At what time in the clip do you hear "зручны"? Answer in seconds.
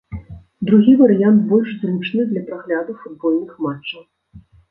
1.83-2.25